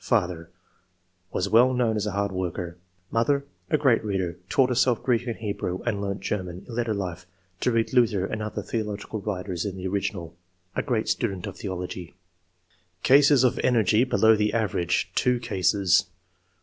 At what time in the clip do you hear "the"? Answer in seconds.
9.77-9.87, 14.37-14.53